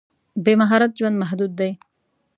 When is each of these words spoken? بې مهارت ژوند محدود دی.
بې 0.43 0.53
مهارت 0.61 0.91
ژوند 0.97 1.15
محدود 1.21 1.51
دی. 1.59 1.71